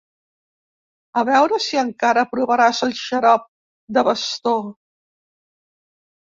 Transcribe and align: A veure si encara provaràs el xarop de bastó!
A 1.21 1.23
veure 1.27 1.59
si 1.65 1.77
encara 1.81 2.23
provaràs 2.33 2.81
el 2.89 2.95
xarop 3.03 3.47
de 4.01 4.07
bastó! 4.11 4.57